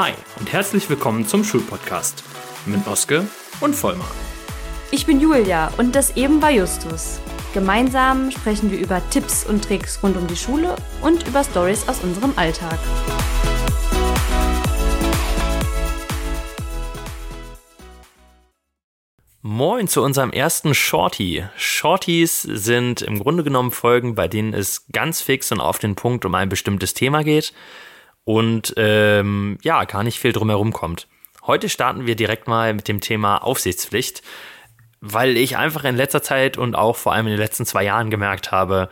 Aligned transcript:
Hi 0.00 0.12
und 0.38 0.52
herzlich 0.52 0.88
willkommen 0.88 1.26
zum 1.26 1.42
Schulpodcast 1.42 2.22
mit 2.66 2.86
Oske 2.86 3.26
und 3.60 3.74
Vollmar. 3.74 4.08
Ich 4.92 5.06
bin 5.06 5.20
Julia 5.20 5.72
und 5.76 5.96
das 5.96 6.16
eben 6.16 6.40
war 6.40 6.52
Justus. 6.52 7.18
Gemeinsam 7.52 8.30
sprechen 8.30 8.70
wir 8.70 8.78
über 8.78 9.02
Tipps 9.10 9.44
und 9.44 9.64
Tricks 9.64 10.00
rund 10.00 10.16
um 10.16 10.28
die 10.28 10.36
Schule 10.36 10.76
und 11.02 11.26
über 11.26 11.42
Stories 11.42 11.88
aus 11.88 11.98
unserem 12.04 12.32
Alltag. 12.36 12.78
Moin 19.42 19.88
zu 19.88 20.04
unserem 20.04 20.30
ersten 20.30 20.76
Shorty. 20.76 21.44
Shorties 21.56 22.42
sind 22.42 23.02
im 23.02 23.18
Grunde 23.18 23.42
genommen 23.42 23.72
Folgen, 23.72 24.14
bei 24.14 24.28
denen 24.28 24.54
es 24.54 24.86
ganz 24.92 25.20
fix 25.20 25.50
und 25.50 25.58
auf 25.58 25.80
den 25.80 25.96
Punkt 25.96 26.24
um 26.24 26.36
ein 26.36 26.48
bestimmtes 26.48 26.94
Thema 26.94 27.24
geht 27.24 27.52
und 28.28 28.74
ähm, 28.76 29.56
ja, 29.62 29.84
gar 29.84 30.02
nicht 30.02 30.20
viel 30.20 30.32
drumherum 30.32 30.74
kommt. 30.74 31.08
Heute 31.46 31.70
starten 31.70 32.04
wir 32.04 32.14
direkt 32.14 32.46
mal 32.46 32.74
mit 32.74 32.86
dem 32.86 33.00
Thema 33.00 33.38
Aufsichtspflicht, 33.38 34.20
weil 35.00 35.38
ich 35.38 35.56
einfach 35.56 35.84
in 35.84 35.96
letzter 35.96 36.22
Zeit 36.22 36.58
und 36.58 36.74
auch 36.74 36.96
vor 36.96 37.14
allem 37.14 37.24
in 37.24 37.32
den 37.32 37.40
letzten 37.40 37.64
zwei 37.64 37.84
Jahren 37.84 38.10
gemerkt 38.10 38.52
habe, 38.52 38.90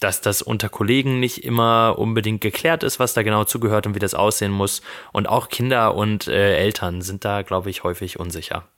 dass 0.00 0.20
das 0.20 0.42
unter 0.42 0.68
Kollegen 0.68 1.18
nicht 1.18 1.44
immer 1.44 1.94
unbedingt 1.96 2.42
geklärt 2.42 2.82
ist, 2.82 3.00
was 3.00 3.14
da 3.14 3.22
genau 3.22 3.44
zugehört 3.44 3.86
und 3.86 3.94
wie 3.94 4.00
das 4.00 4.12
aussehen 4.12 4.52
muss. 4.52 4.82
Und 5.14 5.30
auch 5.30 5.48
Kinder 5.48 5.94
und 5.94 6.28
äh, 6.28 6.58
Eltern 6.58 7.00
sind 7.00 7.24
da, 7.24 7.40
glaube 7.40 7.70
ich, 7.70 7.84
häufig 7.84 8.20
unsicher. 8.20 8.68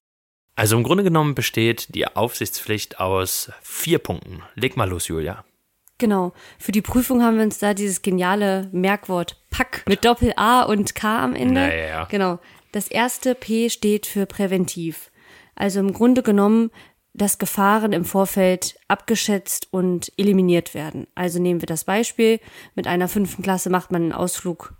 Also 0.54 0.76
im 0.76 0.84
Grunde 0.84 1.02
genommen 1.02 1.34
besteht 1.34 1.96
die 1.96 2.06
Aufsichtspflicht 2.06 3.00
aus 3.00 3.50
vier 3.60 3.98
Punkten. 3.98 4.44
Leg 4.54 4.76
mal 4.76 4.88
los, 4.88 5.08
Julia. 5.08 5.44
Genau. 5.98 6.32
Für 6.58 6.72
die 6.72 6.82
Prüfung 6.82 7.22
haben 7.22 7.36
wir 7.36 7.44
uns 7.44 7.58
da 7.58 7.72
dieses 7.72 8.02
geniale 8.02 8.68
Merkwort 8.72 9.42
Pack 9.50 9.84
mit 9.88 10.04
Doppel 10.04 10.32
A 10.36 10.62
und 10.62 10.94
K 10.94 11.24
am 11.24 11.34
Ende. 11.34 11.60
Naja. 11.60 12.04
Genau. 12.10 12.38
Das 12.72 12.88
erste 12.88 13.34
P 13.34 13.70
steht 13.70 14.06
für 14.06 14.26
präventiv. 14.26 15.10
Also 15.54 15.80
im 15.80 15.94
Grunde 15.94 16.22
genommen, 16.22 16.70
dass 17.14 17.38
Gefahren 17.38 17.92
im 17.92 18.04
Vorfeld 18.04 18.78
abgeschätzt 18.88 19.68
und 19.70 20.12
eliminiert 20.18 20.74
werden. 20.74 21.06
Also 21.14 21.40
nehmen 21.40 21.62
wir 21.62 21.66
das 21.66 21.84
Beispiel. 21.84 22.40
Mit 22.74 22.86
einer 22.86 23.08
fünften 23.08 23.42
Klasse 23.42 23.70
macht 23.70 23.90
man 23.90 24.02
einen 24.02 24.12
Ausflug 24.12 24.74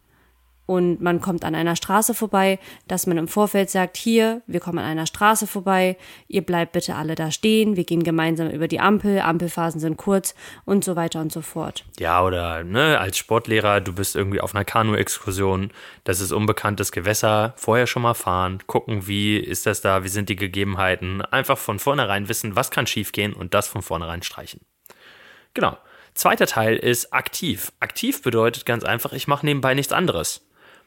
und 0.66 1.00
man 1.00 1.20
kommt 1.20 1.44
an 1.44 1.54
einer 1.54 1.76
Straße 1.76 2.12
vorbei, 2.12 2.58
dass 2.88 3.06
man 3.06 3.16
im 3.16 3.28
Vorfeld 3.28 3.70
sagt, 3.70 3.96
hier, 3.96 4.42
wir 4.46 4.60
kommen 4.60 4.78
an 4.78 4.84
einer 4.84 5.06
Straße 5.06 5.46
vorbei, 5.46 5.96
ihr 6.28 6.42
bleibt 6.42 6.72
bitte 6.72 6.96
alle 6.96 7.14
da 7.14 7.30
stehen, 7.30 7.76
wir 7.76 7.84
gehen 7.84 8.02
gemeinsam 8.02 8.50
über 8.50 8.68
die 8.68 8.80
Ampel, 8.80 9.20
Ampelphasen 9.20 9.80
sind 9.80 9.96
kurz 9.96 10.34
und 10.64 10.84
so 10.84 10.96
weiter 10.96 11.20
und 11.20 11.32
so 11.32 11.40
fort. 11.40 11.84
Ja, 11.98 12.22
oder 12.22 12.64
ne, 12.64 12.98
als 12.98 13.16
Sportlehrer, 13.16 13.80
du 13.80 13.92
bist 13.92 14.16
irgendwie 14.16 14.40
auf 14.40 14.54
einer 14.54 14.64
Kanu-Exkursion, 14.64 15.70
das 16.04 16.20
ist 16.20 16.32
unbekanntes 16.32 16.90
Gewässer, 16.90 17.54
vorher 17.56 17.86
schon 17.86 18.02
mal 18.02 18.14
fahren, 18.14 18.58
gucken, 18.66 19.06
wie 19.06 19.36
ist 19.38 19.66
das 19.66 19.80
da, 19.80 20.02
wie 20.02 20.08
sind 20.08 20.28
die 20.28 20.36
Gegebenheiten, 20.36 21.22
einfach 21.22 21.58
von 21.58 21.78
vornherein 21.78 22.28
wissen, 22.28 22.56
was 22.56 22.72
kann 22.72 22.88
schiefgehen 22.88 23.32
und 23.32 23.54
das 23.54 23.68
von 23.68 23.82
vornherein 23.82 24.22
streichen. 24.22 24.60
Genau. 25.54 25.78
Zweiter 26.14 26.46
Teil 26.46 26.76
ist 26.76 27.12
aktiv. 27.12 27.72
Aktiv 27.78 28.22
bedeutet 28.22 28.64
ganz 28.64 28.84
einfach, 28.84 29.12
ich 29.12 29.28
mache 29.28 29.44
nebenbei 29.44 29.74
nichts 29.74 29.92
anderes 29.92 30.45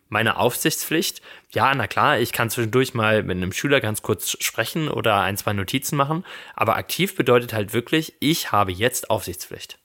meine 0.10 0.38
Aufsichtspflicht. 0.38 1.22
Ja, 1.52 1.74
na 1.74 1.88
klar, 1.88 2.20
ich 2.20 2.34
kann 2.34 2.50
zwischendurch 2.50 2.94
mal 2.94 3.24
mit 3.24 3.38
einem 3.38 3.54
Schüler 3.54 3.80
ganz 3.80 4.02
kurz 4.02 4.36
sprechen 4.44 4.90
oder 4.90 5.22
ein, 5.22 5.38
zwei 5.38 5.54
Notizen 5.54 5.96
machen, 5.96 6.26
aber 6.56 6.76
aktiv 6.76 7.16
bedeutet 7.16 7.54
halt 7.54 7.74
wirklich, 7.74 8.16
ich 8.20 8.52
habe 8.52 8.72
jetzt 8.72 9.10
Aufsichtspflicht. 9.10 9.80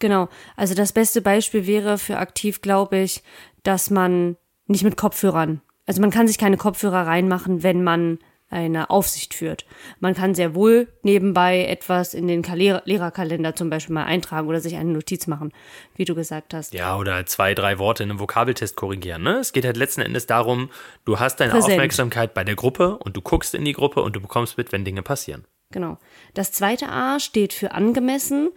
Genau, 0.00 0.28
also 0.56 0.74
das 0.74 0.92
beste 0.92 1.22
Beispiel 1.22 1.66
wäre 1.66 1.98
für 1.98 2.18
aktiv, 2.18 2.60
glaube 2.60 2.98
ich, 2.98 3.22
dass 3.62 3.90
man 3.90 4.36
nicht 4.66 4.84
mit 4.84 4.96
Kopfhörern, 4.96 5.60
also 5.88 6.02
man 6.02 6.10
kann 6.10 6.28
sich 6.28 6.36
keine 6.36 6.58
Kopfhörer 6.58 7.06
reinmachen, 7.06 7.62
wenn 7.62 7.82
man 7.82 8.18
eine 8.50 8.90
Aufsicht 8.90 9.34
führt. 9.34 9.66
Man 10.00 10.14
kann 10.14 10.34
sehr 10.34 10.54
wohl 10.54 10.88
nebenbei 11.02 11.64
etwas 11.66 12.14
in 12.14 12.26
den 12.26 12.42
Lehrerkalender 12.42 13.54
zum 13.54 13.68
Beispiel 13.68 13.94
mal 13.94 14.04
eintragen 14.04 14.48
oder 14.48 14.60
sich 14.60 14.76
eine 14.76 14.90
Notiz 14.90 15.26
machen, 15.26 15.52
wie 15.96 16.04
du 16.04 16.14
gesagt 16.14 16.54
hast. 16.54 16.72
Ja, 16.72 16.96
oder 16.96 17.26
zwei, 17.26 17.54
drei 17.54 17.78
Worte 17.78 18.02
in 18.02 18.10
einem 18.10 18.20
Vokabeltest 18.20 18.76
korrigieren. 18.76 19.22
Ne? 19.22 19.38
Es 19.38 19.52
geht 19.52 19.64
halt 19.64 19.76
letzten 19.76 20.00
Endes 20.00 20.26
darum, 20.26 20.70
du 21.04 21.18
hast 21.18 21.36
deine 21.40 21.52
Präsent. 21.52 21.72
Aufmerksamkeit 21.72 22.32
bei 22.34 22.44
der 22.44 22.56
Gruppe 22.56 22.96
und 22.98 23.16
du 23.16 23.20
guckst 23.20 23.54
in 23.54 23.64
die 23.64 23.72
Gruppe 23.72 24.02
und 24.02 24.16
du 24.16 24.20
bekommst 24.20 24.56
mit, 24.56 24.72
wenn 24.72 24.84
Dinge 24.84 25.02
passieren. 25.02 25.44
Genau. 25.70 25.98
Das 26.32 26.52
zweite 26.52 26.88
A 26.88 27.20
steht 27.20 27.52
für 27.52 27.72
angemessen. 27.72 28.48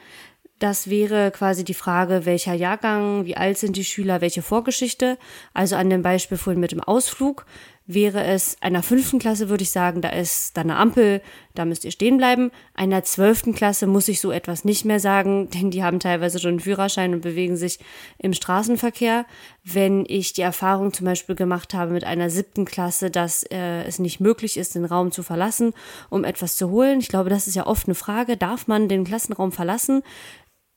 Das 0.60 0.92
wäre 0.92 1.32
quasi 1.32 1.64
die 1.64 1.74
Frage, 1.74 2.26
welcher 2.26 2.54
Jahrgang, 2.54 3.26
wie 3.26 3.36
alt 3.36 3.58
sind 3.58 3.76
die 3.76 3.84
Schüler, 3.84 4.22
welche 4.22 4.44
Vorgeschichte. 4.44 5.18
Also 5.56 5.76
an 5.76 5.90
dem 5.90 6.04
Beispiel 6.04 6.38
vorhin 6.38 6.60
mit 6.60 6.72
dem 6.72 6.82
Ausflug 6.82 7.46
wäre 7.94 8.24
es 8.24 8.58
einer 8.62 8.84
fünften 8.84 9.20
Klasse, 9.20 9.50
würde 9.50 9.64
ich 9.64 9.72
sagen, 9.72 10.02
da 10.02 10.10
ist 10.10 10.58
dann 10.58 10.70
eine 10.70 10.80
Ampel, 10.80 11.22
da 11.54 11.66
müsst 11.66 11.84
ihr 11.84 11.92
stehen 11.92 12.18
bleiben. 12.18 12.52
Einer 12.74 13.04
zwölften 13.04 13.54
Klasse 13.54 13.88
muss 13.88 14.08
ich 14.08 14.22
so 14.22 14.32
etwas 14.32 14.66
nicht 14.66 14.86
mehr 14.86 15.00
sagen, 15.00 15.50
denn 15.54 15.72
die 15.72 15.84
haben 15.84 16.00
teilweise 16.00 16.40
schon 16.40 16.52
einen 16.52 16.60
Führerschein 16.60 17.14
und 17.14 17.22
bewegen 17.22 17.58
sich 17.58 17.80
im 18.18 18.34
Straßenverkehr. 18.34 19.26
Wenn 19.64 20.06
ich 20.08 20.34
die 20.34 20.42
Erfahrung 20.42 20.94
zum 20.94 21.06
Beispiel 21.06 21.36
gemacht 21.36 21.74
habe 21.74 21.92
mit 21.92 22.04
einer 22.04 22.30
siebten 22.30 22.66
Klasse, 22.66 23.12
dass 23.12 23.44
äh, 23.44 23.84
es 23.84 24.00
nicht 24.00 24.20
möglich 24.20 24.58
ist, 24.58 24.76
den 24.76 24.86
Raum 24.86 25.12
zu 25.12 25.24
verlassen, 25.24 25.74
um 26.10 26.24
etwas 26.24 26.58
zu 26.58 26.70
holen. 26.70 27.00
Ich 27.00 27.10
glaube, 27.10 27.30
das 27.30 27.48
ist 27.48 27.56
ja 27.56 27.68
oft 27.68 27.88
eine 27.88 27.96
Frage, 27.96 28.38
darf 28.38 28.68
man 28.68 28.88
den 28.88 29.04
Klassenraum 29.04 29.52
verlassen? 29.52 30.04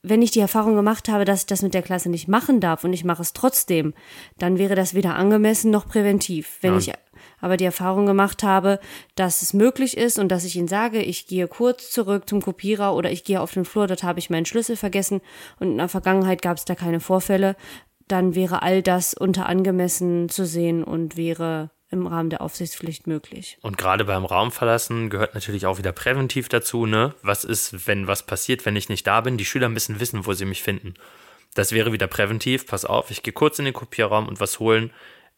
wenn 0.05 0.21
ich 0.21 0.31
die 0.31 0.41
Erfahrung 0.41 0.77
gemacht 0.77 1.09
habe, 1.09 1.25
dass 1.25 1.41
ich 1.41 1.47
das 1.47 1.63
mit 1.63 1.73
der 1.73 1.83
Klasse 1.83 2.11
nicht 2.11 2.29
machen 2.29 2.61
darf 2.61 2.85
und 2.85 2.93
ich 2.93 3.05
mache 3.05 3.23
es 3.23 3.33
trotzdem, 3.33 3.95
dann 4.39 4.59
wäre 4.59 4.75
das 4.75 4.93
weder 4.93 5.17
angemessen 5.17 5.71
noch 5.71 5.89
präventiv. 5.89 6.59
Wenn 6.61 6.73
ja. 6.73 6.79
ich 6.79 6.93
aber 7.45 7.57
die 7.57 7.65
Erfahrung 7.65 8.07
gemacht 8.07 8.43
habe, 8.43 8.81
dass 9.15 9.43
es 9.43 9.53
möglich 9.53 9.97
ist 9.97 10.19
und 10.19 10.29
dass 10.29 10.45
ich 10.45 10.57
ihnen 10.57 10.69
sage, 10.69 11.03
ich 11.03 11.27
gehe 11.27 11.47
kurz 11.47 11.91
zurück 11.91 12.29
zum 12.29 12.41
Kopierer 12.41 12.95
oder 12.95 13.11
ich 13.11 13.23
gehe 13.25 13.41
auf 13.41 13.53
den 13.53 13.65
Flur, 13.65 13.87
dort 13.87 14.03
habe 14.03 14.19
ich 14.19 14.31
meinen 14.31 14.47
Schlüssel 14.47 14.77
vergessen 14.77 15.21
und 15.61 15.73
in 15.73 15.79
der 15.79 15.89
Vergangenheit 15.89 16.41
gab 16.43 16.57
es 16.57 16.65
da 16.65 16.75
keine 16.75 17.01
Vorfälle, 17.01 17.55
dann 18.09 18.35
wäre 18.35 18.63
all 18.63 18.83
das 18.83 19.15
unter 19.15 19.47
angemessen 19.47 20.29
zu 20.29 20.47
sehen 20.47 20.83
und 20.83 21.17
wäre 21.17 21.71
im 21.91 22.07
Rahmen 22.07 22.31
der 22.31 22.41
Aufsichtspflicht 22.41 23.07
möglich. 23.07 23.59
Und 23.61 23.79
gerade 23.79 24.05
beim 24.05 24.25
Raumverlassen 24.25 25.11
gehört 25.11 25.35
natürlich 25.35 25.67
auch 25.67 25.79
wieder 25.79 25.93
präventiv 25.93 26.49
dazu, 26.49 26.87
ne? 26.87 27.15
Was 27.23 27.45
ist, 27.45 27.87
wenn 27.87 28.07
was 28.07 28.25
passiert, 28.25 28.67
wenn 28.67 28.75
ich 28.75 28.89
nicht 28.89 29.07
da 29.07 29.21
bin? 29.21 29.37
Die 29.37 29.45
Schüler 29.45 29.69
müssen 29.69 30.01
wissen, 30.01 30.27
wo 30.27 30.33
sie 30.33 30.45
mich 30.45 30.63
finden. 30.63 30.95
Das 31.55 31.73
wäre 31.73 31.93
wieder 31.93 32.09
präventiv. 32.09 32.67
Pass 32.67 32.85
auf, 32.85 33.11
ich 33.11 33.23
gehe 33.23 33.33
kurz 33.33 33.59
in 33.59 33.65
den 33.65 33.75
Kopierraum 33.75 34.27
und 34.27 34.41
was 34.41 34.59
holen. 34.59 34.91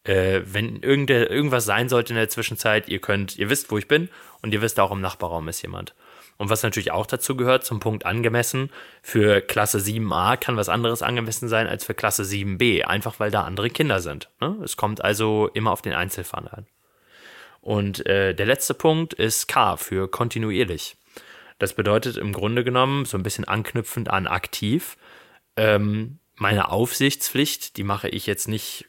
Äh, 0.07 0.41
wenn 0.45 0.81
irgendwas 0.81 1.65
sein 1.65 1.89
sollte 1.89 2.13
in 2.13 2.17
der 2.17 2.29
Zwischenzeit, 2.29 2.87
ihr 2.87 2.99
könnt, 2.99 3.37
ihr 3.37 3.49
wisst, 3.49 3.69
wo 3.71 3.77
ich 3.77 3.87
bin 3.87 4.09
und 4.41 4.53
ihr 4.53 4.61
wisst 4.61 4.79
auch, 4.79 4.91
im 4.91 5.01
Nachbarraum 5.01 5.47
ist 5.49 5.61
jemand. 5.61 5.93
Und 6.37 6.49
was 6.49 6.63
natürlich 6.63 6.91
auch 6.91 7.07
dazu 7.07 7.35
gehört, 7.35 7.65
zum 7.65 7.79
Punkt 7.79 8.05
angemessen, 8.05 8.69
für 9.01 9.41
Klasse 9.41 9.79
7a 9.79 10.37
kann 10.37 10.55
was 10.55 10.69
anderes 10.69 11.01
angemessen 11.01 11.49
sein 11.49 11.67
als 11.67 11.83
für 11.83 11.93
Klasse 11.93 12.23
7b, 12.23 12.83
einfach 12.83 13.19
weil 13.19 13.31
da 13.31 13.43
andere 13.43 13.69
Kinder 13.69 13.99
sind. 13.99 14.29
Ne? 14.39 14.55
Es 14.63 14.77
kommt 14.77 15.03
also 15.03 15.49
immer 15.53 15.71
auf 15.71 15.81
den 15.81 15.93
Einzelfall 15.93 16.47
an. 16.47 16.67
Und 17.59 18.05
äh, 18.05 18.33
der 18.33 18.45
letzte 18.45 18.75
Punkt 18.75 19.13
ist 19.13 19.47
K 19.47 19.77
für 19.77 20.07
kontinuierlich. 20.07 20.95
Das 21.59 21.73
bedeutet 21.73 22.17
im 22.17 22.31
Grunde 22.31 22.63
genommen, 22.63 23.05
so 23.05 23.17
ein 23.17 23.23
bisschen 23.23 23.45
anknüpfend 23.45 24.09
an 24.09 24.27
aktiv, 24.27 24.95
ähm, 25.57 26.19
meine 26.35 26.69
Aufsichtspflicht, 26.69 27.77
die 27.77 27.83
mache 27.83 28.09
ich 28.09 28.27
jetzt 28.27 28.47
nicht 28.47 28.86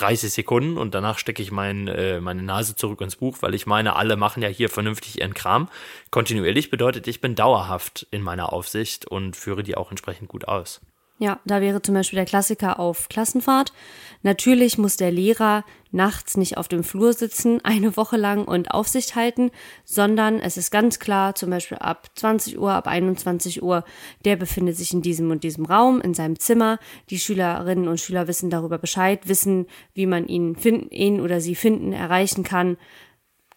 30 0.00 0.32
Sekunden 0.32 0.78
und 0.78 0.94
danach 0.94 1.18
stecke 1.18 1.42
ich 1.42 1.50
mein, 1.50 1.88
äh, 1.88 2.20
meine 2.20 2.42
Nase 2.42 2.76
zurück 2.76 3.00
ins 3.00 3.16
Buch, 3.16 3.38
weil 3.40 3.54
ich 3.54 3.66
meine, 3.66 3.96
alle 3.96 4.16
machen 4.16 4.42
ja 4.42 4.48
hier 4.48 4.68
vernünftig 4.68 5.20
ihren 5.20 5.34
Kram. 5.34 5.68
Kontinuierlich 6.10 6.70
bedeutet, 6.70 7.06
ich 7.06 7.20
bin 7.20 7.34
dauerhaft 7.34 8.06
in 8.10 8.22
meiner 8.22 8.52
Aufsicht 8.52 9.06
und 9.06 9.36
führe 9.36 9.62
die 9.62 9.76
auch 9.76 9.90
entsprechend 9.90 10.28
gut 10.28 10.48
aus. 10.48 10.80
Ja, 11.20 11.38
da 11.44 11.60
wäre 11.60 11.82
zum 11.82 11.94
Beispiel 11.94 12.16
der 12.16 12.24
Klassiker 12.24 12.80
auf 12.80 13.10
Klassenfahrt. 13.10 13.74
Natürlich 14.22 14.78
muss 14.78 14.96
der 14.96 15.12
Lehrer 15.12 15.66
nachts 15.92 16.38
nicht 16.38 16.56
auf 16.56 16.66
dem 16.66 16.82
Flur 16.82 17.12
sitzen, 17.12 17.60
eine 17.62 17.94
Woche 17.98 18.16
lang 18.16 18.46
und 18.46 18.70
Aufsicht 18.70 19.16
halten, 19.16 19.50
sondern 19.84 20.40
es 20.40 20.56
ist 20.56 20.70
ganz 20.70 20.98
klar, 20.98 21.34
zum 21.34 21.50
Beispiel 21.50 21.76
ab 21.76 22.08
20 22.14 22.58
Uhr, 22.58 22.72
ab 22.72 22.86
21 22.86 23.62
Uhr, 23.62 23.84
der 24.24 24.36
befindet 24.36 24.78
sich 24.78 24.94
in 24.94 25.02
diesem 25.02 25.30
und 25.30 25.44
diesem 25.44 25.66
Raum, 25.66 26.00
in 26.00 26.14
seinem 26.14 26.38
Zimmer. 26.38 26.78
Die 27.10 27.18
Schülerinnen 27.18 27.86
und 27.86 28.00
Schüler 28.00 28.26
wissen 28.26 28.48
darüber 28.48 28.78
Bescheid, 28.78 29.28
wissen, 29.28 29.66
wie 29.92 30.06
man 30.06 30.26
ihn 30.26 30.56
finden, 30.56 30.90
ihn 30.90 31.20
oder 31.20 31.42
sie 31.42 31.54
finden, 31.54 31.92
erreichen 31.92 32.44
kann. 32.44 32.78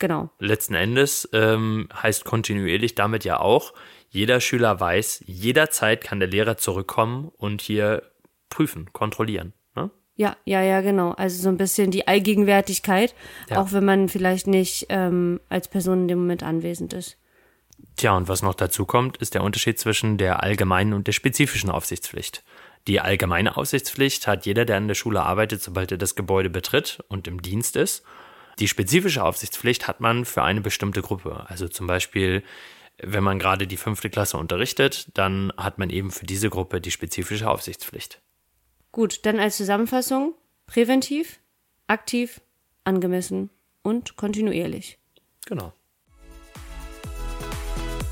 Genau. 0.04 0.30
Letzten 0.38 0.74
Endes 0.74 1.30
ähm, 1.32 1.88
heißt 1.94 2.26
kontinuierlich 2.26 2.94
damit 2.94 3.24
ja 3.24 3.40
auch, 3.40 3.74
jeder 4.10 4.42
Schüler 4.42 4.78
weiß, 4.78 5.24
jederzeit 5.28 6.04
kann 6.04 6.20
der 6.20 6.28
Lehrer 6.28 6.58
zurückkommen 6.58 7.32
und 7.38 7.62
hier 7.62 8.04
prüfen, 8.50 8.92
kontrollieren. 8.92 9.54
Ne? 9.78 9.92
Ja, 10.18 10.36
ja, 10.44 10.62
ja, 10.62 10.82
genau. 10.82 11.12
Also 11.12 11.42
so 11.42 11.48
ein 11.48 11.56
bisschen 11.56 11.90
die 11.90 12.06
Allgegenwärtigkeit, 12.06 13.16
ja. 13.50 13.62
auch 13.62 13.72
wenn 13.72 13.86
man 13.86 14.10
vielleicht 14.10 14.46
nicht 14.46 14.88
ähm, 14.90 15.40
als 15.48 15.70
Person 15.70 16.02
in 16.02 16.08
dem 16.10 16.20
Moment 16.20 16.44
anwesend 16.44 16.92
ist. 16.92 17.16
Tja, 17.96 18.18
und 18.18 18.28
was 18.28 18.42
noch 18.42 18.56
dazu 18.56 18.86
kommt, 18.86 19.16
ist 19.16 19.36
der 19.36 19.44
Unterschied 19.44 19.80
zwischen 19.80 20.18
der 20.18 20.44
allgemeinen 20.44 20.92
und 20.92 21.08
der 21.08 21.14
spezifischen 21.14 21.70
Aufsichtspflicht. 21.70 22.44
Die 22.90 23.00
allgemeine 23.00 23.56
Aufsichtspflicht 23.56 24.28
hat 24.28 24.46
jeder, 24.46 24.66
der 24.66 24.76
an 24.76 24.90
der 24.90 24.96
Schule 24.96 25.24
arbeitet, 25.24 25.62
sobald 25.62 25.94
er 25.94 25.98
das 25.98 26.16
Gebäude 26.16 26.50
betritt 26.50 27.02
und 27.08 27.26
im 27.30 27.42
Dienst 27.42 27.78
ist. 27.78 28.04
Die 28.60 28.68
spezifische 28.68 29.24
Aufsichtspflicht 29.24 29.88
hat 29.88 30.00
man 30.00 30.26
für 30.26 30.44
eine 30.44 30.62
bestimmte 30.62 31.02
Gruppe. 31.02 31.46
Also 31.48 31.68
zum 31.68 31.88
Beispiel, 31.88 32.44
wenn 33.02 33.24
man 33.24 33.40
gerade 33.40 33.68
die 33.68 33.78
fünfte 33.78 34.10
Klasse 34.10 34.38
unterrichtet, 34.38 35.08
dann 35.16 35.52
hat 35.58 35.80
man 35.80 35.90
eben 35.90 36.12
für 36.12 36.26
diese 36.26 36.50
Gruppe 36.50 36.80
die 36.80 36.92
spezifische 36.92 37.50
Aufsichtspflicht. 37.50 38.22
Gut, 38.92 39.26
dann 39.26 39.40
als 39.40 39.58
Zusammenfassung: 39.58 40.36
präventiv, 40.68 41.40
aktiv, 41.88 42.42
angemessen 42.84 43.50
und 43.82 44.16
kontinuierlich. 44.16 45.00
Genau. 45.46 45.74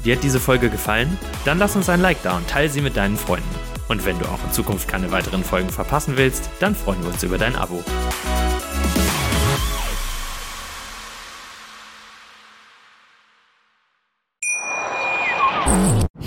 Dir 0.04 0.16
hat 0.16 0.24
diese 0.24 0.40
Folge 0.40 0.72
gefallen? 0.72 1.18
Dann 1.46 1.60
lass 1.60 1.76
uns 1.76 1.88
ein 1.88 2.02
Like 2.02 2.24
da 2.24 2.38
und 2.38 2.50
teile 2.50 2.70
sie 2.70 2.82
mit 2.82 2.98
deinen 2.98 3.18
Freunden. 3.18 3.48
Und 3.88 4.04
wenn 4.06 4.18
du 4.18 4.26
auch 4.26 4.44
in 4.44 4.52
Zukunft 4.52 4.88
keine 4.88 5.12
weiteren 5.12 5.44
Folgen 5.44 5.70
verpassen 5.70 6.18
willst, 6.18 6.50
dann 6.60 6.76
freuen 6.76 7.04
wir 7.04 7.10
uns 7.10 7.22
über 7.22 7.38
dein 7.38 7.56
Abo. 7.56 7.84